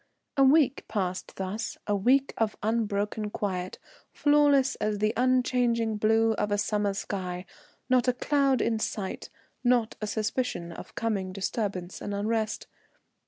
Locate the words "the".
4.97-5.13